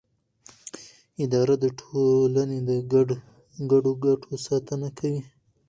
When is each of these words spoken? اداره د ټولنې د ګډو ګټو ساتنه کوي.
اداره 1.23 1.55
د 1.63 1.65
ټولنې 1.81 2.59
د 2.69 2.71
ګډو 3.71 3.91
ګټو 4.05 4.31
ساتنه 4.47 4.87
کوي. 4.97 5.21